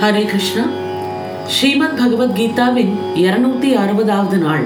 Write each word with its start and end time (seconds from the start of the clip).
ஹரே 0.00 0.24
கிருஷ்ணா. 0.24 0.62
ஸ்ரீமத் 1.46 1.98
பகவத்கீதாவின் 1.98 2.92
இருநூத்தி 3.14 3.76
அறுபதாவது 3.76 4.36
நாள். 4.36 4.64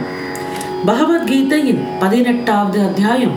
பகவத்கீதையின் 0.86 1.78
பதினெட்டாவது 1.98 2.80
அத்தியாயம். 2.80 3.32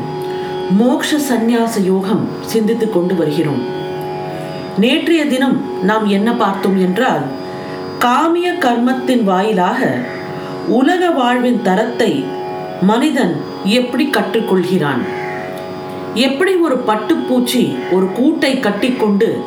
மோக்ஷ 0.77 1.17
சந்நியாச 1.17 1.83
யோகம் 1.83 2.27
சிந்தித்துக் 2.41 2.93
கொண்டு 2.93 3.15
வருகிறோம். 3.15 3.61
நேற்றைய 4.77 5.25
தினம் 5.25 5.83
நாம் 5.83 6.07
என்ன 6.07 6.33
பார்த்தோம் 6.33 6.79
என்றால் 6.79 7.21
காமிய 7.99 8.57
கர்மத்தின் 8.59 9.23
வாயிலாக 9.23 9.97
உலக 10.67 11.09
வாழ்வின் 11.09 11.61
தரத்தை 11.61 12.25
மனிதன் 12.81 13.35
எப்படி 13.63 14.09
கற்றுக்கொள்கிறான்? 14.09 15.01
எப்படி 16.13 16.55
ஒரு 16.55 16.83
பட்டுப்பூச்சி 16.87 17.75
ஒரு 17.91 18.05
கூட்டை 18.05 18.59
கட்டிக்கொண்டு 18.59 19.43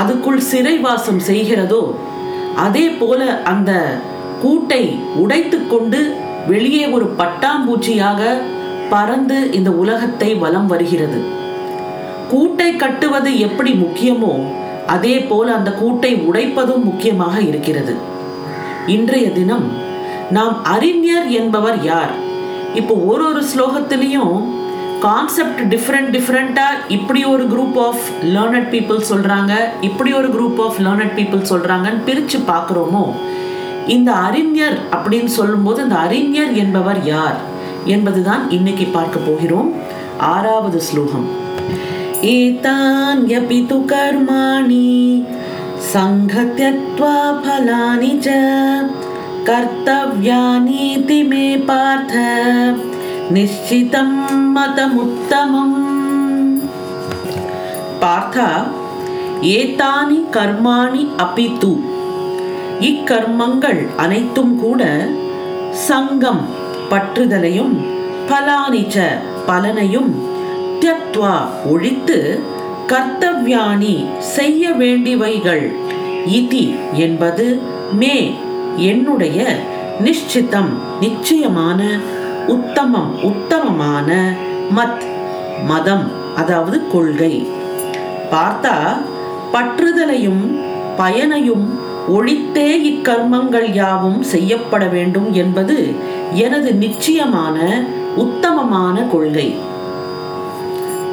அதுக்குள் 0.00 0.40
சிறைவாசம் 0.50 1.22
செய்கிறதோ 1.28 1.82
அதே 2.64 2.86
போல 3.00 3.20
அந்த 3.52 3.72
கூட்டை 4.42 4.82
உடைத்து 5.22 5.58
கொண்டு 5.66 6.00
வெளியே 6.46 6.84
ஒரு 6.96 7.06
பட்டாம்பூச்சியாக 7.20 8.20
பறந்து 8.92 9.38
இந்த 9.58 9.70
உலகத்தை 9.82 10.30
வலம் 10.42 10.66
வருகிறது. 10.66 11.18
கூட்டை 12.32 12.68
கட்டுவது 12.76 13.30
எப்படி 13.46 13.72
முக்கியமோ 13.84 14.32
அதே 14.86 15.16
போல 15.30 15.46
அந்த 15.54 15.70
கூட்டை 15.80 16.12
உடைப்பதும் 16.28 16.86
முக்கியமாக 16.88 17.36
இருக்கிறது. 17.40 17.94
இன்றைய 18.86 19.26
தினம் 19.32 19.66
நாம் 20.36 20.56
அறிஞர் 20.74 21.28
என்பவர் 21.40 21.78
யார்? 21.84 22.14
இப்போ 22.74 22.94
ஒரு 23.10 23.24
ஒரு 23.30 23.42
ஸ்லோகத்திலையும் 23.52 24.34
கான்செப்ட் 25.00 25.74
டிஃப்ரெண்ட் 25.74 26.10
டிஃப்ரெண்ட்டாக 26.16 26.76
இப்படி 26.88 27.24
ஒரு 27.24 27.44
குரூப் 27.46 27.78
ஆஃப் 27.78 28.00
லேர்னட் 28.22 28.70
பீப்புள் 28.70 29.02
சொல்கிறாங்க 29.10 29.52
இப்படி 29.80 30.12
ஒரு 30.12 30.28
குரூப் 30.28 30.60
ஆஃப் 30.60 30.78
லேர்னட் 30.78 31.16
பீப்புள் 31.16 31.44
சொல்கிறாங்கன்னு 31.50 32.02
பிரித்து 32.04 32.38
பார்க்குறோமோ? 32.38 33.12
இந்த 33.86 34.12
அறிஞர் 34.12 34.78
அப்படின்னு 34.90 35.24
சொல்லும்போது 35.24 35.82
இந்த 35.82 35.94
அறிஞர் 35.94 36.52
என்பவர் 36.52 37.04
யார் 37.04 37.36
என்பதுதான் 37.84 38.50
இன்னைக்கு 38.50 38.84
பார்க்க 38.84 39.18
போகிறோம். 39.18 39.74
ஆறாவது 40.18 40.80
ஸ்லோகம். 40.80 41.28
ஏதான்யபி 42.22 43.58
து 43.70 43.76
கர்மாணி 43.92 45.24
சங்கத்யத்வா 45.92 47.16
பலானி 47.42 48.12
ச 48.26 48.28
கர்த்தவ்யானீதி 49.44 51.26
மே 51.26 51.56
பார்த்த 51.58 52.14
நிச்சிதம் 53.34 54.14
மதமுத்தமம் 54.52 55.74
பார்த்தா 58.02 58.48
ஏதானி 59.52 60.18
கர்மாணி 60.30 61.02
அபித்து 61.18 61.72
இக்கர்மங்கள் 62.88 63.80
அனைத்தும் 63.96 64.54
கூட 64.56 64.82
சங்கம் 65.86 66.42
பற்றுதலையும் 66.90 67.74
பலானிச்ச 68.28 68.96
பலனையும் 69.48 70.10
தியத்வா 70.80 71.34
ஒழித்து 71.70 72.18
கர்த்தவ்யானி 72.92 73.94
செய்ய 74.34 74.70
வேண்டியவைகள் 74.74 75.66
இதி 76.34 76.66
என்பது 76.98 77.46
மே 77.96 78.16
என்னுடைய 78.86 79.38
நிச்சிதம் 80.00 80.72
நிச்சயமான 81.00 81.80
உத்தமம் 82.48 83.22
உத்தமமான 83.22 84.32
மத் 84.76 85.04
மதம் 85.66 86.06
அதாவது 86.36 86.78
கொள்கை. 86.92 87.46
பார்த்தா 88.30 88.74
பற்றுதலையும் 89.52 90.42
பயனையும் 90.96 91.66
ஒழித்தே 92.08 92.68
இக்கர்மங்கள் 92.90 93.74
யாவும் 93.74 94.22
செய்யப்பட 94.22 94.86
வேண்டும் 94.86 95.32
என்பது 95.32 95.76
எனது 96.32 96.74
நிச்சயமான 96.74 97.84
உத்தமமான 98.16 99.02
கொள்கை. 99.02 99.48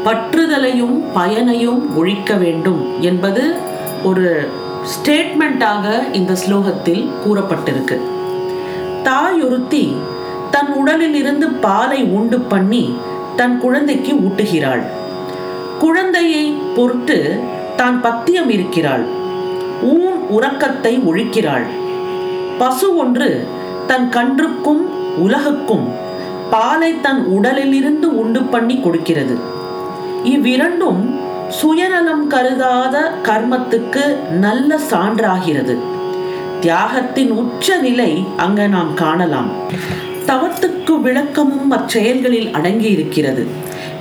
பற்றுதலையும் 0.05 0.97
பயனையும் 1.13 1.95
ஒழிக்க 1.95 2.33
வேண்டும் 2.33 3.01
என்பது 3.01 3.55
ஒரு 4.03 4.49
ஸ்டேட்மெண்ட்டாக 4.93 5.85
இந்த 6.13 6.33
ஸ்லோகத்தில் 6.33 7.05
கூறப்பட்டிருக்கு. 7.25 7.97
தாயொருத்தி 9.03 9.95
தன் 10.55 10.69
உடலிலிருந்து 10.81 11.47
பாலை 11.66 12.03
உண்டு 12.17 12.38
பண்ணி 12.51 12.83
தன் 13.39 13.55
குழந்தைக்கு 13.63 14.11
ஊட்டுகிறாள். 14.25 14.83
குழந்தையை 15.79 16.43
பொறுத்து 16.75 17.17
தான் 17.79 17.97
பத்தியம் 18.01 18.49
இருக்கிறாள். 18.49 19.03
ஊன் 19.93 20.19
உறக்கத்தை 20.35 20.93
ஒழிக்கிறாள். 21.09 21.66
பசு 22.61 22.88
ஒன்று 23.03 23.29
தன் 23.89 24.07
கன்றுக்கும் 24.16 24.83
உலகுக்கும் 25.25 25.85
பாலை 26.49 26.91
தன் 27.05 27.22
உடலிலிருந்து 27.37 28.07
உண்டு 28.22 28.43
பண்ணி 28.53 28.77
கொடுக்கிறது. 28.79 29.37
இவ்விரண்டும் 30.33 31.01
சுயநலம் 31.59 32.25
கருதாத 32.27 32.95
கர்மத்துக்கு 33.23 34.05
நல்ல 34.45 34.79
சான்றாகிறது. 34.91 35.77
தியாகத்தின் 36.61 37.31
உச்ச 37.43 37.77
நிலை 37.77 38.11
அங்க 38.37 38.67
நாம் 38.67 38.93
காணலாம். 39.03 39.51
தவத்துக்கு 40.27 41.01
விளக்கமும் 41.01 41.71
அச்செயல்களில் 41.71 42.51
அடங்கி 42.51 42.89
இருக்கிறது 42.89 43.47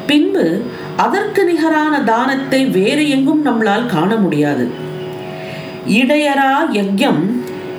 பின்பு 0.07 0.63
அதற்கு 0.97 1.45
நிகரான 1.45 2.01
தானத்தை 2.01 2.71
வேறு 2.71 3.11
எங்கும் 3.11 3.47
நம்மளால் 3.47 3.87
காண 3.87 4.17
முடியாது. 4.17 4.69
இடையரா 5.89 6.53
யஜ்யம் 6.73 7.23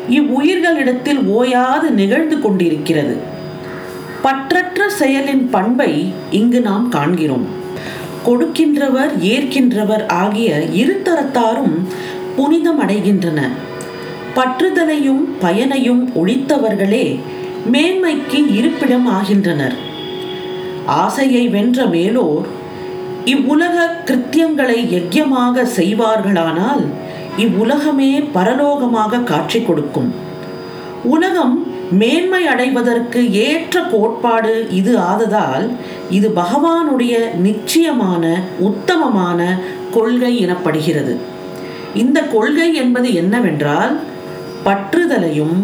இவ்வுயிர்களிடத்தில் 0.09 1.21
ஓயாது 1.25 1.91
நிகழ்ந்து 1.91 2.39
கொண்டிருக்கிறது. 2.39 3.15
பற்றற்ற 4.23 4.87
செயலின் 4.99 5.45
பண்பை 5.51 6.13
இங்கு 6.31 6.61
நாம் 6.61 6.89
காண்கிறோம். 6.89 7.45
கொடுக்கின்றவர் 8.25 9.11
ஏற்கின்றவர் 9.19 10.07
ஆகிய 10.07 10.51
இருதரத்தாரும் 10.73 11.75
புனிதம் 12.35 12.79
அடைகின்றன 12.81 13.39
பற்றுதலையும் 14.35 15.23
பயனையும் 15.41 16.03
ஒழித்தவர்களே 16.15 17.19
மேன்மைக்கு 17.71 18.55
இருப்பிடம் 18.55 19.07
ஆகின்றனர். 19.07 19.75
ஆசையை 20.85 21.47
வென்ற 21.47 21.85
மேலோர் 21.85 22.45
இவ்வுலக 23.25 23.85
கிருத்தியங்களை 24.05 24.77
யஜ்யமாக 24.95 25.65
செய்வார்களானால் 25.77 26.83
இவ்வுலகமே 27.37 28.29
பரலோகமாக 28.33 29.23
காட்சி 29.23 29.61
கொடுக்கும். 29.61 30.13
உலகம் 31.03 31.67
மேன்மை 31.91 32.47
அடைவதற்கு 32.47 33.31
ஏற்ற 33.31 33.81
கோட்பாடு 33.81 34.67
இது 34.71 34.97
ஆததால் 34.97 35.69
இது 36.09 36.29
பகவானுடைய 36.35 37.35
நிச்சயமான 37.35 38.39
உத்தமமான 38.59 39.59
கொள்கை 39.93 40.45
எனப்படுகிறது. 40.45 41.15
இந்த 41.93 42.21
கொள்கை 42.21 42.73
என்பது 42.73 43.13
என்னவென்றால் 43.13 43.99
பற்றுதலையும் 44.65 45.57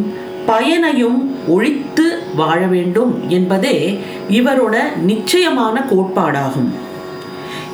பயனையும் 0.45 1.30
ஒழித்து 1.47 2.19
வாழ 2.35 2.65
வேண்டும் 2.65 3.29
என்பதே 3.29 3.99
இவரோட 4.29 4.75
நிச்சயமான 5.01 5.83
கோட்பாடாகும். 5.91 6.71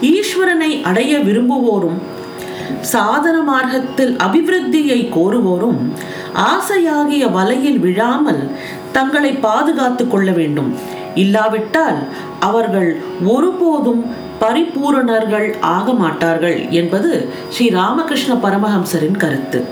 ஈஸ்வரனை 0.02 0.84
அடைய 0.84 1.18
விரும்புவோரும் 1.18 1.98
சாதன 2.82 3.42
மார்க்கத்தில் 3.42 4.18
அபிவிருத்தியை 4.18 5.10
கோருவோரும் 5.16 5.80
ஆசையாகிய 6.34 7.32
வலையில் 7.32 7.80
விழாமல் 7.80 8.52
தங்களை 8.92 9.32
பாதுகாத்து 9.32 10.08
கொள்ள 10.08 10.32
வேண்டும். 10.32 10.74
இல்லாவிட்டால் 11.16 11.98
அவர்கள் 12.40 13.02
ஒருபோதும் 13.26 14.06
பரிபூரணர்கள் 14.40 15.56
ஆக 15.60 15.94
மாட்டார்கள் 15.94 16.70
என்பது 16.70 17.30
ஸ்ரீ 17.50 17.70
ராமகிருஷ்ண 17.70 18.34
பரமஹம்சரின் 18.34 19.18
கருத்து. 19.18 19.66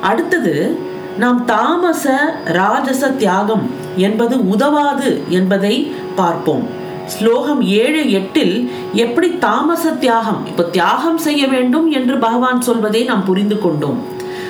அடுத்தது 0.00 0.78
நாம் 1.18 1.44
தாமச 1.44 2.04
ராஜச 2.44 3.08
தியாகம் 3.10 3.70
என்பது 3.96 4.48
உதவாது 4.48 5.22
என்பதை 5.28 5.92
பார்ப்போம். 6.16 6.64
ஸ்லோகம் 7.06 7.62
ஏழு 7.62 8.10
எட்டில் 8.10 8.70
எப்படி 8.92 9.28
தாமச 9.38 9.90
தியாகம் 9.90 10.40
இப்போ 10.46 10.62
தியாகம் 10.62 11.18
செய்ய 11.18 11.46
வேண்டும் 11.46 11.90
என்று 11.90 12.18
பகவான் 12.18 12.60
சொல்வதை 12.60 13.04
நாம் 13.04 13.24
புரிந்து 13.24 13.58
கொண்டோம். 13.58 13.98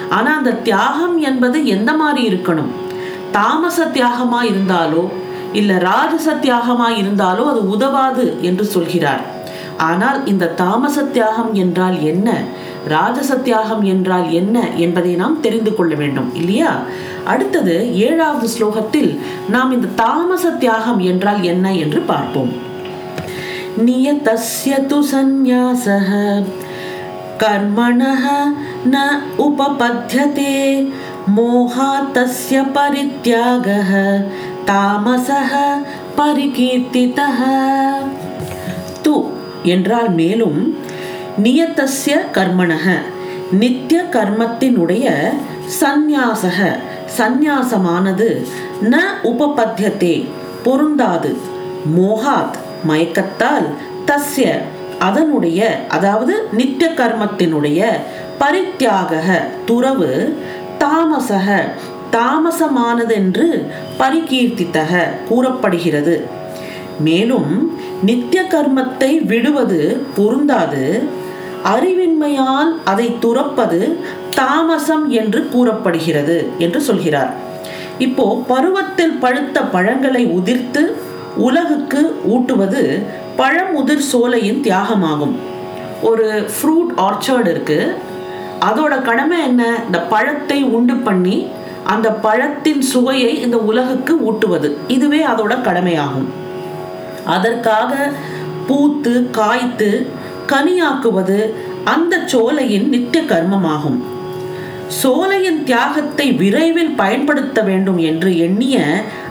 ஆனால் 0.08 0.36
அந்த 0.36 0.50
தியாகம் 0.50 1.16
என்பது 1.20 1.66
எந்த 1.66 1.92
மாதிரி 1.92 2.22
இருக்கணும்? 2.28 2.72
தாமச 3.32 3.84
தியாகமாக 3.84 4.50
இருந்தாலோ 4.52 5.04
இல்லை 5.52 5.76
ராஜச 5.76 6.34
தியாகமாக 6.34 6.98
இருந்தாலோ 7.02 7.44
அது 7.52 7.68
உதவாது 7.68 8.38
என்று 8.42 8.64
சொல்கிறார். 8.64 9.24
ஆனால் 9.81 10.19
இந்த 10.25 10.51
தாமச 10.57 11.03
தியாகம் 11.11 11.51
என்றால் 11.53 11.97
என்ன 12.03 12.29
ராஜச 12.87 13.31
தியாகம் 13.41 13.83
என்றால் 13.83 14.27
என்ன 14.31 14.57
என்பதை 14.77 15.11
நாம் 15.15 15.41
தெரிந்து 15.41 15.71
கொள்ள 15.75 15.93
வேண்டும் 15.95 16.29
இல்லையா 16.33 16.71
அடுத்தது 17.25 17.75
ஏழாவது 18.07 18.47
ஸ்லோகத்தில் 18.47 19.11
நாம் 19.49 19.71
இந்த 19.71 19.93
தாமச 19.95 20.53
தியாகம் 20.57 21.01
என்றால் 21.03 21.41
என்ன 21.43 21.75
என்று 21.75 22.01
பார்ப்போம் 22.07 22.51
நியதஸ்ய 23.77 24.73
து 24.87 24.97
சந்நியாசः 25.11 26.09
कर्मणः 27.39 28.25
न 28.85 28.95
उपपद्यते 29.39 30.51
मोहात् 31.29 32.13
तस्य 32.15 32.61
परित्यागः 32.75 33.91
தாமசः 34.67 35.53
பரிகீர்த்திதः 36.17 37.39
து 39.03 39.15
என்றால் 39.66 40.10
மேலும் 40.10 40.60
நியத்தஸ்ய 41.42 42.16
கர்மணக 42.36 42.86
நித்திய 43.60 44.00
கர்மத்தினுடைய 44.14 45.06
சந்நியாசக 45.80 46.60
சந்நியாசமானது 47.18 48.28
ந 48.92 49.02
உபபத்தியத்தே 49.30 50.14
பொருந்தாது 50.64 51.30
மோகாத் 51.96 52.56
மயக்கத்தால் 52.88 53.68
தஸ்ய 54.06 54.46
அதனுடைய 54.98 55.60
அதாவது 55.88 56.34
நித்திய 56.52 56.88
கர்மத்தினுடைய 57.00 57.80
பரித்தியாக 58.38 59.24
துறவு 59.64 60.10
தாமசக 60.78 61.48
தாமசமானதென்று 62.12 63.46
பரிகீர்த்தித்தக 64.00 64.92
கூறப்படுகிறது. 65.28 66.14
மேலும் 67.00 67.50
நித்திய 68.02 68.42
கர்மத்தை 68.42 69.26
விடுவது 69.26 70.06
பொருந்தாது. 70.16 71.02
அறிவின்மையால் 71.64 72.70
அதை 72.84 73.16
துறப்பது 73.20 73.94
தாமசம் 74.30 75.10
என்று 75.10 75.48
கூறப்படுகிறது 75.48 76.48
என்று 76.58 76.80
சொல்கிறார். 76.80 77.34
இப்போ 77.98 78.44
பருவத்தில் 78.46 79.12
பழுத்த 79.12 79.62
பழங்களை 79.62 80.26
உதிர்த்து 80.26 80.92
உலகுக்கு 81.36 82.14
ஊட்டுவது 82.24 83.02
பழமுதிர் 83.38 84.02
சோலையின் 84.12 84.62
தியாகமாகும். 84.62 85.34
ஒரு 86.02 86.48
ஃப்ரூட் 86.48 86.98
ஆர்ச்சர்டு 86.98 87.48
இருக்கு. 87.48 87.94
அதோட 88.60 89.02
கடமை 89.02 89.42
என்ன? 89.42 89.80
இந்த 89.86 90.02
பழத்தை 90.02 90.62
உண்டு 90.62 90.94
பண்ணி 90.94 91.46
அந்த 91.84 92.12
பழத்தின் 92.12 92.80
சுவையை 92.80 93.40
இந்த 93.40 93.56
உலகுக்கு 93.56 94.24
ஊட்டுவது. 94.24 94.76
இதுவே 94.88 95.26
அதோட 95.26 95.60
கடமையாகும். 95.60 96.44
அதற்காக 97.26 98.10
பூத்து 98.66 99.30
காய்த்து 99.30 100.06
கனியாக்குவது 100.46 101.38
அந்த 101.84 102.16
சோலையின் 102.26 102.88
நித்திய 102.88 103.24
கர்மமாகும். 103.24 103.98
சோலையின் 105.02 105.64
தியாகத்தை 105.64 106.32
விரைவில் 106.32 106.92
பயன்படுத்த 106.94 107.60
வேண்டும் 107.62 107.98
என்று 107.98 108.38
எண்ணிய 108.38 108.76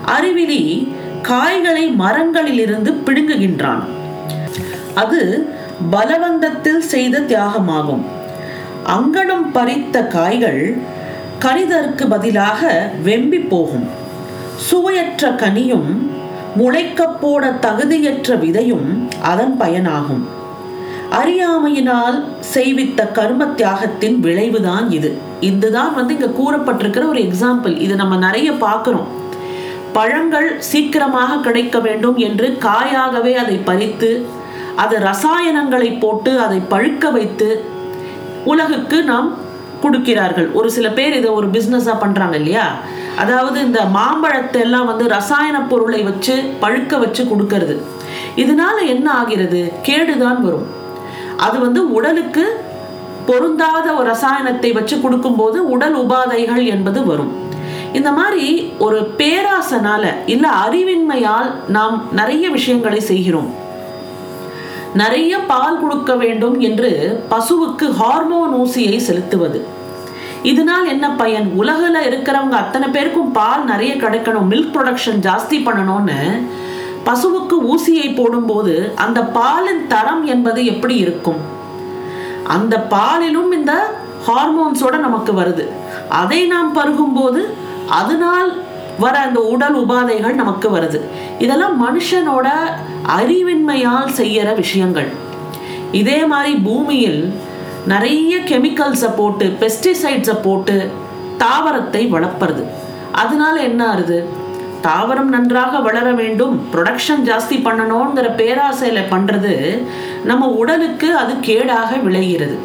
அறிவிலி 0.06 0.88
காய்களை 1.22 1.84
மரங்களிலிருந்து 1.98 2.90
பிடுங்குகின்றான். 3.06 3.84
அது 4.94 5.46
பலவந்தத்தில் 5.90 6.82
செய்த 6.92 7.20
தியாகமாகும். 7.20 8.04
அங்கனம் 8.84 9.46
பறித்த 9.54 10.06
காய்கள் 10.06 10.76
கனிதற்கு 11.38 12.04
பதிலாக 12.08 12.90
வெம்பி 13.04 13.48
போகும். 13.48 13.88
சுவையற்ற 14.56 15.30
கனியும் 15.30 15.90
முளைக்கப் 16.58 17.18
போட 17.20 17.50
தகுதியற்ற 17.60 18.36
விதையும் 18.36 18.88
அதன் 19.22 19.56
பயனாகும். 19.60 20.24
அறியாமையினால் 21.10 22.24
செய்வித்த 22.54 23.12
கர்ம 23.12 23.44
தியாகத்தின் 23.44 24.16
விளைவுதான் 24.20 24.90
இது. 24.90 25.18
இதுதான் 25.40 25.94
வந்து 25.94 26.14
இங்க 26.14 26.28
கூறப்பட்டிருக்கிற 26.40 27.08
ஒரு 27.08 27.20
எக்ஸாம்பிள் 27.20 27.78
இது 27.78 27.94
நம்ம 27.94 28.16
நிறைய 28.16 28.52
பார்க்கிறோம். 28.52 29.08
பழங்கள் 29.92 30.48
சீக்கிரமாக 30.58 31.36
கிடைக்க 31.36 31.78
வேண்டும் 31.80 32.16
என்று 32.16 32.58
காயாகவே 32.60 33.32
அதை 33.34 33.56
பறித்து 33.64 34.26
அது 34.76 34.98
ரசாயனங்களை 34.98 36.00
போட்டு 36.00 36.40
அதை 36.40 36.58
பழுக்க 36.70 37.12
வைத்து 37.12 37.64
உலகுக்கு 38.44 39.02
நாம் 39.02 39.34
கொடுக்கிறார்கள். 39.82 40.52
ஒரு 40.52 40.70
சில 40.70 40.90
பேர் 40.90 41.16
இதை 41.16 41.30
ஒரு 41.30 41.46
பிஸ்னஸாக 41.46 42.02
பண்ணுறாங்க 42.02 42.34
இல்லையா? 42.34 42.66
அதாவது 43.16 43.60
இந்த 43.60 43.84
மாம்பழத்தை 43.84 44.60
எல்லாம் 44.60 44.86
வந்து 44.86 45.08
ரசாயன 45.08 45.62
பொருளை 45.62 46.02
வச்சு 46.02 46.52
பழுக்க 46.60 46.98
வச்சு 46.98 47.24
கொடுக்கறது. 47.24 47.80
இதனால 48.36 48.86
என்ன 48.86 49.12
ஆகிறது? 49.12 49.72
கேடுதான் 49.82 50.40
வரும். 50.40 50.66
அது 51.36 51.58
வந்து 51.58 51.92
உடலுக்கு 51.92 52.64
பொருந்தாத 53.26 53.92
ஒரு 53.92 54.10
ரசாயனத்தை 54.10 54.72
வச்சு 54.72 55.00
கொடுக்கும்போது 55.00 55.70
உடல் 55.70 55.96
உபாதைகள் 55.96 56.64
என்பது 56.64 57.06
வரும். 57.06 57.32
இந்த 57.92 58.12
மாதிரி 58.12 58.72
ஒரு 58.78 59.14
பேராசனால 59.18 60.14
இல்ல 60.26 60.48
அறிவின்மையால் 60.48 61.68
நாம் 61.68 62.08
நிறைய 62.12 62.50
விஷயங்களை 62.50 63.00
செய்கிறோம். 63.00 63.54
நிறைய 64.94 65.38
பால் 65.38 65.80
கொடுக்க 65.80 66.16
வேண்டும் 66.16 66.60
என்று 66.60 67.20
பசுவுக்கு 67.30 67.90
ஹார்மோன் 67.90 68.54
ஊசியை 68.54 68.96
செலுத்துவது. 68.96 69.66
இதனால் 70.50 70.86
என்ன 70.94 71.06
பயன்? 71.20 71.46
உலகில் 71.60 72.06
இருக்கிறவங்க 72.08 72.56
அத்தனை 72.62 72.88
பேருக்கும் 72.88 73.30
பால் 73.38 73.64
நிறைய 73.64 73.92
கிடைக்கணும் 73.94 74.50
மில்க் 74.52 74.72
ப்ரொடக்ஷன் 74.74 75.20
ஜாஸ்தி 75.26 75.58
பண்ணணும்னு 75.66 76.18
பசுவுக்கு 77.06 77.56
ஊசியை 77.72 78.08
போடும்போது 78.14 78.74
அந்த 79.04 79.20
பாலின் 79.36 79.84
தரம் 79.92 80.24
என்பது 80.34 80.60
எப்படி 80.72 80.96
இருக்கும்? 81.04 81.40
அந்த 82.54 82.74
பாலிலும் 82.94 83.50
இந்த 83.58 83.72
ஹார்மோன்ஸோட 84.26 84.96
நமக்கு 85.06 85.32
வருது. 85.40 85.64
அதை 86.20 86.40
நாம் 86.52 86.70
பருகும்போது 86.76 87.42
அதனால் 88.00 88.50
வர 88.98 89.14
அந்த 89.18 89.40
உடல் 89.54 89.76
உபாதைகள் 89.82 90.40
நமக்கு 90.42 90.68
வருது. 90.76 91.00
இதெல்லாம் 91.44 91.76
மனுஷனோட 91.86 92.48
அறிவின்மையால் 93.18 94.14
செய்யற 94.20 94.48
விஷயங்கள். 94.62 95.10
இதே 95.92 96.20
மாதிரி 96.32 96.54
பூமியில் 96.66 97.20
நிறைய 97.86 98.38
கெமிக்கல்ஸை 98.38 99.10
போட்டு 99.16 99.56
பெஸ்டிசைட்ஸை 99.60 100.36
போட்டு 100.42 100.90
தாவரத்தை 101.38 102.02
வளர்ப்பறது. 102.14 102.62
அதனால 103.12 103.60
என்ன 103.60 103.94
ஆறுது? 103.94 104.24
தாவரம் 104.82 105.30
நன்றாக 105.34 105.78
வளர 105.78 106.12
வேண்டும் 106.12 106.60
ப்ரொடக்ஷன் 106.72 107.22
ஜாஸ்தி 107.24 107.56
பண்ணணுங்கிற 107.64 108.26
பேராசையில் 108.36 109.10
பண்ணுறது 109.10 109.82
நம்ம 110.24 110.48
உடலுக்கு 110.48 111.16
அது 111.16 111.32
கேடாக 111.32 112.02
விளைகிறது. 112.02 112.58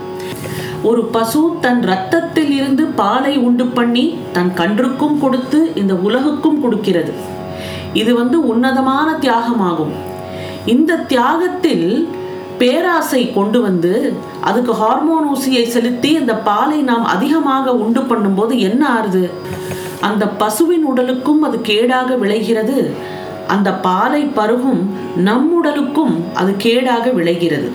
ஒரு 0.83 1.05
பசு 1.05 1.57
தன் 1.61 1.81
ரத்தத்தில் 1.81 2.51
இருந்து 2.51 2.85
பாலை 2.85 3.37
உண்டு 3.37 3.65
பண்ணி 3.65 4.17
தன் 4.33 4.51
கன்றுக்கும் 4.57 5.19
கொடுத்து 5.19 5.71
இந்த 5.75 5.93
உலகுக்கும் 5.95 6.61
கொடுக்கிறது. 6.61 7.13
இது 7.93 8.15
வந்து 8.15 8.47
உன்னதமான 8.47 9.17
தியாகமாகும். 9.21 9.93
இந்த 10.65 10.95
தியாகத்தில் 10.95 12.09
பேராசை 12.61 13.21
கொண்டு 13.33 13.61
வந்து 13.61 14.13
அதுக்கு 14.41 14.73
ஹார்மோன் 14.73 15.27
ஊசியை 15.33 15.63
செலுத்தி 15.67 16.09
இந்த 16.11 16.33
பாலை 16.47 16.79
நாம் 16.81 17.05
அதிகமாக 17.05 17.73
உண்டு 17.75 18.01
பண்ணும்போது 18.01 18.55
என்ன 18.69 18.81
ஆறுது? 18.97 19.23
அந்த 20.01 20.27
பசுவின் 20.27 20.85
உடலுக்கும் 20.91 21.41
அது 21.41 21.57
கேடாக 21.57 22.17
விளைகிறது. 22.17 22.77
அந்த 23.47 23.69
பாலை 23.73 24.21
பருகும் 24.35 24.81
நம் 25.27 25.47
உடலுக்கும் 25.53 26.13
அது 26.33 26.51
கேடாக 26.63 27.13
விளைகிறது. 27.13 27.69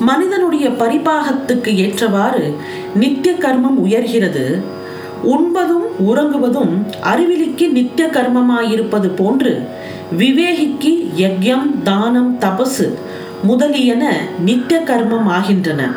மனிதனுடைய 0.00 0.68
பரிபாகத்துக்கு 0.68 1.70
ஏற்றவாறு 1.74 2.44
நித்திய 2.94 3.34
கர்மம் 3.34 3.78
உயர்கிறது. 3.84 4.44
உண்பதும் 5.34 5.86
உறங்குவதும் 6.08 6.74
அறிவிலிக்கு 7.12 7.66
நித்திய 7.70 8.08
கர்மமாயிருப்பது 8.08 9.08
போன்று 9.20 9.52
விவேகிக்கு 10.18 10.92
யக்யம் 11.16 11.68
தானம் 11.82 12.32
தபசு 12.40 12.86
முதலியன 13.42 14.18
நித்திய 14.38 14.80
கர்மம் 14.80 15.26
ஆகின்றன. 15.26 15.90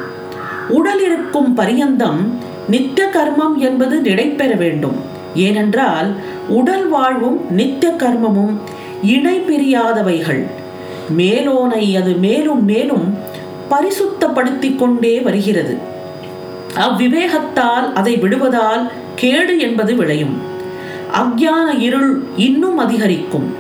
உடல் 0.67 1.05
இருக்கும் 1.05 1.53
பரியந்தம் 1.53 2.38
நித்திய 2.67 3.10
கர்மம் 3.13 3.55
என்பது 3.58 4.01
நடைபெற 4.01 4.55
வேண்டும். 4.55 4.96
ஏனென்றால் 5.36 6.15
உடல் 6.48 6.88
வாழ்வும் 6.88 7.51
நித்திய 7.51 7.93
கர்மமும் 7.98 8.58
இணை 9.03 9.39
பிரியாதவைகள் 9.39 10.43
மேலோனை 11.17 11.98
அது 11.98 12.12
மேலும் 12.12 12.65
மேலும் 12.65 13.17
பரிசுத்தப்படுத்திக் 13.69 14.75
கொண்டே 14.75 15.19
வருகிறது. 15.19 15.77
அவ்விவேகத்தால் 16.75 17.93
அதை 17.93 18.17
விடுவதால் 18.17 18.91
கேடு 19.15 19.60
என்பது 19.60 19.96
விளையும். 19.96 20.38
அக்ஞான 21.13 21.79
இருள் 21.79 22.24
இன்னும் 22.36 22.77
அதிகரிக்கும். 22.77 23.53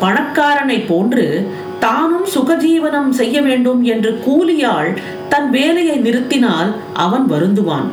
பணக்காரனை 0.00 0.86
போன்று 0.86 1.50
தானும் 1.80 2.26
சுகஜீவனம் 2.34 3.10
செய்ய 3.10 3.42
வேண்டும் 3.42 3.82
என்று 3.82 4.10
கூலியாள் 4.26 4.90
தன் 5.28 5.50
வேலையை 5.50 5.96
நிறுத்தினால் 5.98 6.70
அவன் 6.92 7.26
வருந்துவான். 7.30 7.88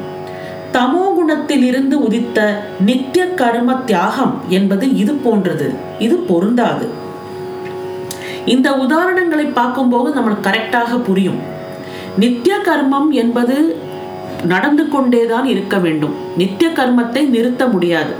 தமோ 0.73 1.03
குணத்தில் 1.15 1.63
இருந்து 1.63 1.95
உதித்த 2.03 2.39
நித்திய 2.79 3.25
கர்ம 3.41 3.75
தியாகம் 3.89 4.33
என்பது 4.49 4.85
இது 4.95 5.13
போன்றது. 5.13 5.67
இது 5.99 6.15
பொருந்தாது. 6.15 6.87
இந்த 8.45 8.69
உதாரணங்களை 8.83 9.45
பார்க்கும்போது 9.53 10.09
நம்மளுக்கு 10.15 10.47
கரெக்டாக 10.49 10.99
புரியும். 11.03 11.39
நித்திய 12.17 12.55
கர்மம் 12.57 13.09
என்பது 13.11 13.55
நடந்து 14.45 14.83
கொண்டேதான் 14.89 15.45
இருக்க 15.45 15.77
வேண்டும். 15.77 16.15
நித்திய 16.37 16.69
கர்மத்தை 16.71 17.23
நிறுத்த 17.29 17.63
முடியாது. 17.67 18.13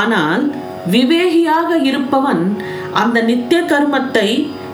ஆனால் 0.00 0.44
விவேகியாக 0.90 1.70
இருப்பவன் 1.82 2.42
அந்த 3.02 3.18
நித்திய 3.20 3.60
கர்மத்தை 3.62 4.28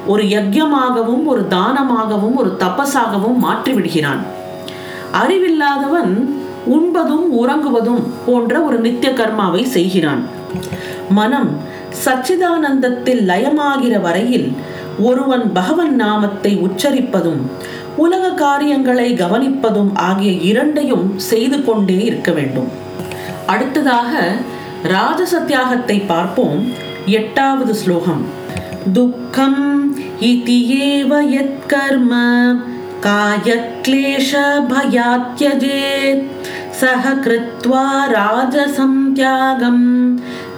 ஒரு 0.07 0.23
யஜ்யமாகவும் 0.23 1.25
ஒரு 1.25 1.47
தானமாகவும் 1.50 2.35
ஒரு 2.35 2.57
தபஸாகவும் 2.59 3.38
மாற்றிவிடுகிறான். 3.43 4.23
அறிவில்லாதவன் 5.12 6.37
உண்பதும் 6.64 7.26
உறங்குவதும் 7.33 8.02
போன்ற 8.26 8.61
ஒரு 8.61 8.78
நித்திய 8.78 9.12
கர்மாவை 9.12 9.64
செய்கிறான். 9.64 10.23
மனம் 11.11 11.57
சச்சிதானந்தத்தில் 12.05 13.23
லயமாகிற 13.26 14.00
வரையில் 14.00 14.52
ஒருவன் 14.99 15.52
பகவன் 15.52 15.95
நாமத்தை 15.95 16.59
உச்சரிப்பதும் 16.59 17.40
உலக 17.97 18.31
காரியங்களை 18.31 19.12
கவனிப்பதும் 19.12 19.90
ஆகிய 19.95 20.33
இரண்டையும் 20.33 21.19
செய்து 21.19 21.64
கொண்டே 21.64 22.05
இருக்க 22.05 22.33
வேண்டும். 22.33 22.69
அடுத்ததாக 23.47 24.28
ராஜசத்தியாகத்தை 24.85 26.07
பார்ப்போம். 26.07 26.73
எட்டாவது 27.07 27.75
ஸ்லோகம். 27.75 28.25
துக்கம் 28.92 29.94
இதி 30.20 30.58
ஏவ 30.82 31.12
யத் 31.35 31.66
கர்ம 31.66 32.14
காயக்லேஷ 33.02 34.30
பயாத்யஜேத். 34.70 36.26
சஹ 36.80 37.04
கிருத்வா 37.25 37.85
ராஜசம் 38.16 39.12
தியாகம். 39.12 39.87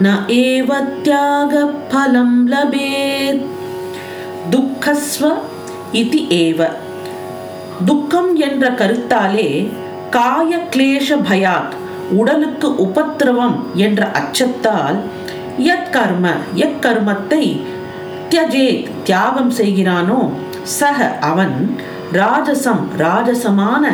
ந 0.03 0.09
ஏவ 0.27 1.01
தியாக 1.03 1.65
பலம் 1.91 2.51
லபேத். 2.51 3.43
துக்கஸ்வ 4.51 5.33
இதி 5.93 6.23
ஏவ 6.45 6.69
துக்கம் 7.85 8.37
என்ற 8.37 8.71
கருத்தாலே 8.71 9.69
காய 10.11 10.59
கிளேஷ 10.71 11.19
பயாத் 11.31 11.75
உடலுக்கு 12.13 12.69
உபத்திரவம் 12.77 13.59
என்ற 13.75 14.11
அச்சத்தால் 14.21 14.99
யத் 15.59 15.91
கர்ம 15.91 16.29
யத் 16.57 16.81
கர்மத்தை 16.81 17.45
தியஜேத் 18.31 18.89
தியாகம் 19.05 19.51
செய்கிறானோ? 19.51 20.19
சக 20.63 21.19
அவன் 21.21 21.57
ராஜசம் 22.13 22.83
ராஜசமான 22.99 23.85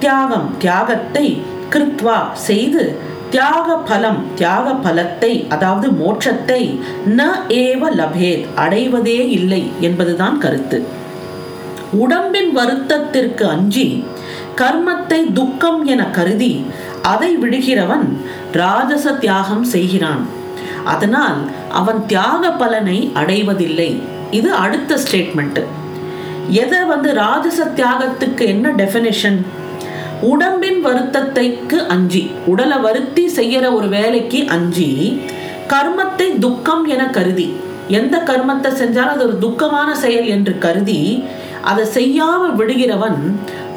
தியாகம் 0.00 0.48
தியாகத்தை 0.58 1.26
கிருத்வா 1.70 2.32
செய்து 2.32 2.98
தியாக 3.30 3.76
பலம் 3.88 4.20
தியாக 4.34 4.72
பலத்தை 4.84 5.32
அதாவது 5.48 5.88
மோட்சத்தை 5.90 6.78
ந 7.06 7.26
ஏவ 7.48 7.90
லபேத் 8.00 8.46
அடைவதே 8.56 9.28
இல்லை 9.28 9.62
என்பதுதான் 9.80 10.38
கருத்து. 10.38 10.78
உடம்பின் 12.04 12.50
வருத்தத்திற்கு 12.56 13.44
அஞ்சி 13.44 14.04
கர்மத்தை 14.56 15.32
துக்கம் 15.32 15.84
என 15.84 16.04
கருதி 16.04 16.52
அதை 17.02 17.30
விடுகிறவன் 17.36 18.06
ராஜச 18.52 19.12
தியாகம் 19.12 19.64
செய்கிறான். 19.64 20.24
அதனால் 20.94 21.38
அவன் 21.80 22.00
தியாக 22.10 22.50
பலனை 22.62 22.98
அடைவதில்லை. 23.20 23.90
இது 24.38 24.50
அடுத்த 24.64 24.98
ஸ்டேட்மெண்ட் 25.04 25.60
எதை 26.62 26.80
வந்து 26.92 27.08
ராஜச 27.22 27.60
தியாகத்துக்கு 27.78 28.44
என்ன 28.54 28.68
டெஃபினேஷன் 28.82 29.38
உடம்பின் 30.32 30.78
வருத்தத்தைக்கு 30.86 31.78
அஞ்சி 31.94 32.22
உடலை 32.52 32.78
வருத்தி 32.86 33.24
செய்யற 33.38 33.64
ஒரு 33.78 33.88
வேலைக்கு 33.96 34.38
அஞ்சி 34.54 34.88
கர்மத்தை 35.72 36.28
துக்கம் 36.44 36.84
என 36.94 37.02
கருதி. 37.16 37.48
எந்த 37.98 38.16
கர்மத்தை 38.30 38.70
செஞ்சாலும் 38.80 39.14
அது 39.16 39.24
ஒரு 39.28 39.36
துக்கமான 39.44 39.90
செயல் 40.04 40.28
என்று 40.36 40.54
கருதி 40.64 41.00
அதை 41.70 41.84
செய்யாம 41.96 42.42
விடுகிறவன் 42.60 43.20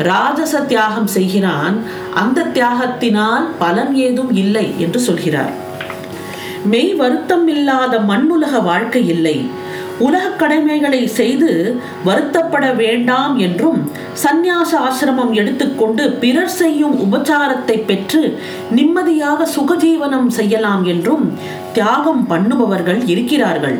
ராஜச 0.10 0.53
தியாகம் 0.72 1.10
செய்கிறான். 1.18 1.75
அந்த 2.22 2.48
தியாகத்தினால் 2.58 3.46
பலன் 3.63 3.94
ஏதும் 4.06 4.32
இல்லை 4.44 4.68
என்று 4.86 5.00
சொல்கிறார். 5.08 5.53
மெய் 6.70 6.94
வருத்தம் 6.96 7.48
இல்லாத 7.48 7.94
மண்ணுலக 8.00 8.60
வாழ்க்கை 8.60 9.08
இல்லை. 9.08 9.38
உலக 10.00 10.25
கடமைகளை 10.41 11.08
செய்து 11.08 11.50
வருத்தப்பட 12.08 12.65
வேண்டாம் 12.75 13.38
என்றும் 13.38 13.80
சந்நியாச 14.24 14.72
ஆசிரமம் 14.88 15.32
எடுத்துக்கொண்டு 15.32 16.03
பிறர் 16.22 16.53
செய்யும் 16.60 16.96
உபச்சாரத்தை 17.06 17.77
பெற்று 17.89 18.22
நிம்மதியாக 18.72 19.48
சுகஜீவனம் 19.56 20.30
செய்யலாம் 20.38 20.84
என்றும் 20.84 21.25
தியாகம் 21.74 22.24
பண்ணுபவர்கள் 22.27 23.01
இருக்கிறார்கள். 23.06 23.80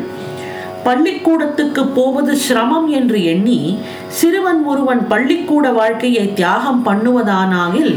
பள்ளிக்கூடத்துக்கு 0.84 1.82
போவது 1.98 2.36
சிரமம் 2.36 2.88
என்று 2.88 3.24
எண்ணி 3.24 3.60
சிறுவன் 4.08 4.64
ஒருவன் 4.64 5.06
பள்ளிக்கூட 5.12 5.70
வாழ்க்கையை 5.72 6.26
தியாகம் 6.34 6.82
பண்ணுவதானாகில் 6.88 7.94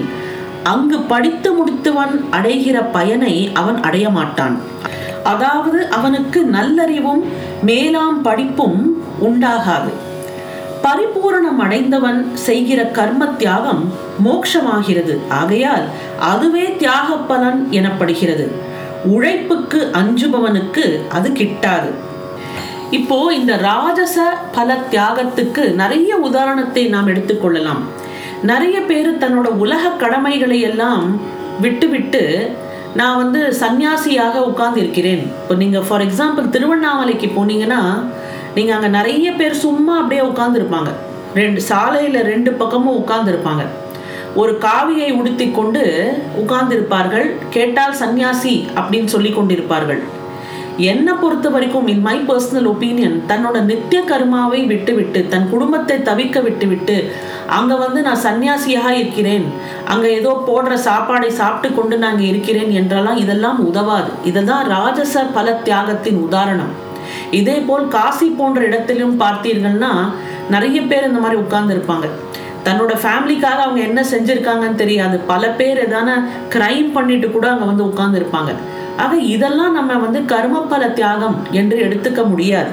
அங்கு 0.73 0.99
படித்து 0.99 1.49
முடித்தவன் 1.57 2.13
அடைகிற 2.31 2.77
பயனை 2.95 3.53
அவன் 3.53 3.81
அடைய 3.81 4.09
மாட்டான். 4.09 4.55
அதாவது 5.31 5.79
அவனுக்கு 5.89 6.39
நல்லறிவும் 6.57 7.23
மேலாம் 7.69 8.21
படிப்பும் 8.21 8.79
உண்டாகாது. 9.27 9.91
பரிபூரணம் 10.85 11.59
அடைந்தவன் 11.65 12.19
செய்கிற 12.47 12.79
கர்ம 12.97 13.25
தியாகம் 13.25 13.83
மோட்சமாகிறது. 14.25 15.13
ஆகையால் 15.29 15.85
அதுவே 16.31 16.65
தியாக 16.81 17.17
பலன் 17.29 17.61
எனப்படுகிறது. 17.71 18.45
உழைப்புக்கு 19.15 19.79
அஞ்சுபவனுக்கு 20.01 20.85
அது 21.09 21.29
கிட்டாது. 21.29 21.91
இப்போ 22.97 23.17
இந்த 23.33 23.53
ராஜச 23.69 24.17
பல 24.51 24.77
தியாகத்துக்கு 24.91 25.63
நிறைய 25.81 26.17
உதாரணத்தை 26.27 26.83
நாம் 26.87 27.07
எடுத்துக்கொள்ளலாம் 27.07 27.81
நிறைய 28.41 28.77
பேர் 28.81 29.09
தன்னோட 29.17 29.47
உலக 29.63 29.89
கடமைகளை 30.03 30.59
எல்லாம் 30.61 31.05
விட்டுவிட்டு 31.61 32.23
நான் 32.95 33.17
வந்து 33.17 33.39
சன்னியாசியாக 33.59 34.35
உட்கார்ந்து 34.39 34.79
இருக்கிறேன் 34.79 35.23
இப்போ 35.41 35.55
நீங்கள் 35.55 35.85
ஃபார் 35.87 36.01
எக்ஸாம்பிள் 36.01 36.49
திருவண்ணாமலைக்கு 36.49 37.27
போனீங்கன்னா 37.27 37.79
நீங்கள் 38.53 38.75
அங்கே 38.75 38.87
நிறைய 38.87 39.31
பேர் 39.31 39.53
சும்மா 39.53 39.97
அப்படியே 39.97 40.21
உட்காந்துருப்பாங்க 40.21 40.91
ரெண்டு 41.33 41.61
சாலையில் 41.61 42.21
ரெண்டு 42.21 42.53
பக்கமும் 42.53 42.97
உட்கார்ந்துருப்பாங்க. 42.97 43.63
ஒரு 44.33 44.57
காவியை 44.57 45.09
உடுத்தி 45.15 45.51
கொண்டு 45.51 45.81
உட்கார்ந்திருப்பார்கள் 46.41 47.35
கேட்டால் 47.49 47.93
சந்நியாசி 47.93 48.67
அப்படின்னு 48.75 49.05
சொல்லி 49.05 49.29
கொண்டிருப்பார்கள் 49.31 50.01
என்னை 50.77 51.13
பொறுத்த 51.13 51.49
வரைக்கும் 51.49 51.87
இன் 51.87 52.01
மை 52.01 52.15
பர்சனல் 52.27 52.67
ஒப்பீனியன் 52.71 53.15
தன்னோட 53.27 53.57
நித்திய 53.63 54.01
கர்மாவை 54.01 54.67
விட்டுவிட்டு 54.67 55.27
தன் 55.33 55.49
குடும்பத்தை 55.49 55.97
தவிக்க 55.97 56.41
விட்டுவிட்டு 56.41 56.95
அங்கே 57.57 57.75
வந்து 57.75 58.01
நான் 58.01 58.21
சன்னியாசியாக 58.25 58.89
இருக்கிறேன். 58.89 59.45
அங்கே 59.85 60.09
ஏதோ 60.19 60.31
போடுற 60.47 60.73
சாப்பாடை 60.87 61.29
சாப்பிட்டு 61.29 61.75
கொண்டு 61.75 61.97
நாங்கள் 61.97 62.25
இருக்கிறேன் 62.25 62.71
என்றெல்லாம் 62.71 63.15
இதெல்லாம் 63.15 63.59
உதவாது. 63.69 64.11
இதுதான் 64.23 64.67
ராஜச 64.75 65.23
பல 65.37 65.51
தியாகத்தின் 65.51 66.19
உதாரணம். 66.27 66.73
இதே 67.31 67.57
போல் 67.59 67.87
காசி 67.87 68.27
போன்ற 68.29 68.61
இடத்திலும் 68.65 69.19
பார்த்தீர்கள்னா 69.19 69.91
நிறைய 70.49 70.81
பேர் 70.81 71.07
இந்த 71.09 71.19
மாதிரி 71.19 71.41
உட்கார்ந்துருப்பாங்க. 71.41 72.07
தன்னோட 72.63 72.93
ஃபேமிலிக்காக 73.03 73.59
அவங்க 73.65 73.81
என்ன 73.89 74.01
செஞ்சுருக்காங்கன்னு 74.11 74.75
தெரியாது. 74.75 75.19
பல 75.19 75.49
பேர் 75.49 75.83
எதான 75.87 76.29
கிரைம் 76.55 76.91
பண்ணிட்டு 76.91 77.31
கூட 77.31 77.49
அங்கே 77.51 77.65
வந்து 77.65 77.89
உட்காந்துருப்பாங்க 77.91 78.53
ஆக 78.97 79.15
இதெல்லாம் 79.17 79.73
நம்ம 79.73 79.93
வந்து 79.93 80.35
கர்மபல 80.35 80.93
தியாகம் 80.93 81.47
என்று 81.51 81.77
எடுத்துக்க 81.77 82.27
முடியாது. 82.27 82.69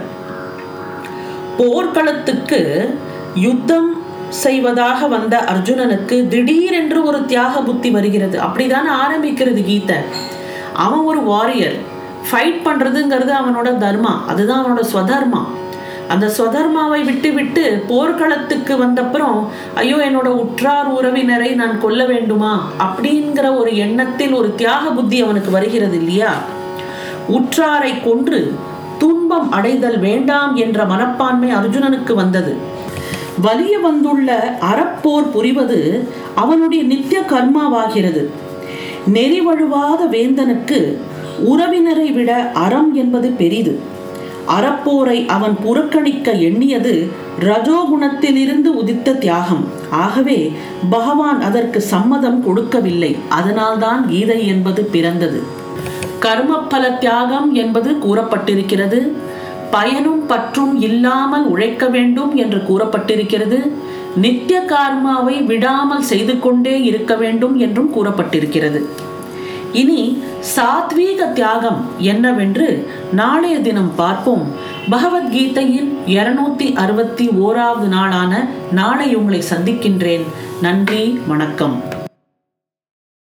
போர்க்களத்துக்கு 1.57 2.61
யுத்தம் 3.35 4.01
செய்வதாக 4.29 5.07
வந்த 5.07 5.45
அர்ஜுனனுக்கு 5.53 6.29
திடீரென்று 6.29 7.05
ஒரு 7.05 7.27
தியாக 7.27 7.61
புத்தி 7.61 7.91
வருகிறது. 7.91 8.41
அப்படிதானே 8.41 8.93
ஆரம்பிக்கிறது 9.07 9.65
கீதை. 9.65 9.97
அவன் 10.75 10.99
ஒரு 10.99 11.23
வாரியர் 11.23 11.77
ஃபைட் 12.31 12.61
பண்ணுறதுங்கிறது 12.65 13.33
அவனோட 13.41 13.65
தர்மா. 13.65 14.25
அதுதான் 14.27 14.65
அவனோட 14.65 14.85
ஸ்வதர்மா. 14.93 15.47
அந்த 16.13 16.27
சொதர்மாவை 16.27 17.05
விட்டு 17.05 17.33
விட்டு 17.33 17.85
போர்க்களத்துக்கு 17.89 18.75
வந்தப்புறம் 18.85 19.39
ஐயோ 19.75 19.97
என்னோட 19.97 20.29
உற்றார் 20.43 20.89
உறவினரை 20.93 21.55
நான் 21.55 21.81
கொல்ல 21.81 22.05
வேண்டுமா? 22.05 22.53
அப்படிங்கிற 22.79 23.59
ஒரு 23.59 23.77
எண்ணத்தில் 23.77 24.35
ஒரு 24.35 24.55
தியாக 24.55 24.91
புத்தி 24.91 25.23
அவனுக்கு 25.23 25.51
வருகிறது 25.51 25.97
இல்லையா? 25.97 26.33
உற்றாரை 27.29 27.93
கொன்று 28.05 28.53
துன்பம் 28.99 29.51
அடைதல் 29.53 29.99
வேண்டாம் 29.99 30.55
என்ற 30.55 30.85
மனப்பான்மை 30.85 31.51
அர்ஜுனனுக்கு 31.55 32.15
வந்தது. 32.15 32.55
வலிய 33.43 33.81
வந்துள்ள 33.81 34.59
அறப்போர் 34.61 35.31
புரிவது 35.31 36.09
அவனுடைய 36.35 36.85
நித்திய 36.85 37.21
கர்மாவாகிறது. 37.21 38.25
நெறிவழுவாத 39.15 40.03
வேந்தனுக்கு 40.11 40.81
உறவினரை 41.45 42.13
விட 42.13 42.51
அறம் 42.55 42.95
என்பது 42.95 43.31
பெரிது. 43.31 44.01
அறப்போரை 44.49 45.29
அவன் 45.29 45.57
புறக்கணிக்க 45.63 46.33
எண்ணியது 46.33 47.11
ரஜோகுணத்திலிருந்து 47.41 48.65
உதித்த 48.65 49.13
தியாகம். 49.13 49.65
ஆகவே 49.91 50.53
பகவான் 50.91 51.41
அதற்கு 51.41 51.81
சம்மதம் 51.81 52.45
கொடுக்கவில்லை. 52.45 53.17
அதனால்தான் 53.29 54.09
கீதை 54.09 54.47
என்பது 54.47 54.85
பிறந்தது. 54.85 55.43
கர்மப்பல 56.21 56.99
தியாகம் 56.99 57.55
என்பது 57.55 57.91
கூறப்பட்டிருக்கிறது. 57.91 59.09
பயனும் 59.71 60.27
பற்றும் 60.27 60.81
இல்லாமல் 60.81 61.45
உழைக்க 61.45 61.89
வேண்டும் 61.89 62.37
என்று 62.37 62.63
கூறப்பட்டிருக்கிறது. 62.69 63.71
நித்திய 64.17 64.65
கார்மாவை 64.69 65.45
விடாமல் 65.45 66.03
செய்து 66.03 66.41
கொண்டே 66.41 66.83
இருக்க 66.83 67.17
வேண்டும் 67.17 67.59
என்றும் 67.59 67.93
கூறப்பட்டிருக்கிறது. 67.95 68.85
இனி 69.73 70.23
சாத்வீக 70.57 71.33
தியாகம் 71.33 71.85
என்னவென்று 71.99 72.91
நாளைய 73.13 73.61
தினம் 73.61 73.95
பார்ப்போம். 73.97 74.45
பகவத்கீதையின் 74.91 75.91
இருநூத்தி 76.07 76.75
அறுபத்தி 76.75 77.29
ஓராவது 77.29 77.89
நாளான 77.97 78.49
நாளை 78.73 79.15
உங்களை 79.15 79.43
சந்திக்கின்றேன். 79.43 80.25
நன்றி 80.61 81.21
வணக்கம். 81.27 81.83